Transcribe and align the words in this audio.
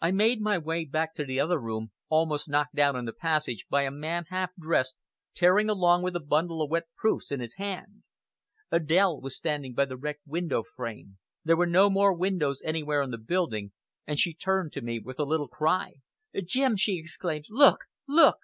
I 0.00 0.10
made 0.10 0.40
my 0.40 0.56
way 0.56 0.86
back 0.86 1.14
to 1.16 1.24
the 1.26 1.38
other 1.38 1.58
room, 1.60 1.92
almost 2.08 2.48
knocked 2.48 2.74
down 2.76 2.96
in 2.96 3.04
the 3.04 3.12
passage 3.12 3.66
by 3.68 3.82
a 3.82 3.90
man, 3.90 4.24
half 4.30 4.52
dressed, 4.58 4.96
tearing 5.34 5.68
along 5.68 6.02
with 6.02 6.16
a 6.16 6.20
bundle 6.20 6.62
of 6.62 6.70
wet 6.70 6.84
proofs 6.96 7.30
in 7.30 7.40
his 7.40 7.56
hand. 7.56 8.02
Adèle 8.72 9.20
was 9.20 9.36
standing 9.36 9.74
by 9.74 9.84
the 9.84 9.98
wrecked 9.98 10.26
window 10.26 10.62
frame 10.62 11.18
there 11.44 11.58
were 11.58 11.66
no 11.66 11.90
more 11.90 12.14
windows 12.14 12.62
anywhere 12.64 13.02
in 13.02 13.10
the 13.10 13.18
building 13.18 13.72
and 14.06 14.18
she 14.18 14.32
turned 14.32 14.72
to 14.72 14.80
me 14.80 14.98
with 14.98 15.18
a 15.18 15.24
little 15.24 15.46
cry. 15.48 15.96
"Jim!" 16.42 16.74
she 16.74 16.98
exclaimed, 16.98 17.44
"Look! 17.50 17.80
Look!" 18.08 18.38